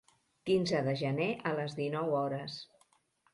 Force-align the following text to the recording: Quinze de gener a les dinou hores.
Quinze 0.49 0.79
de 0.87 0.95
gener 1.01 1.27
a 1.51 1.51
les 1.59 1.77
dinou 1.81 2.17
hores. 2.21 2.59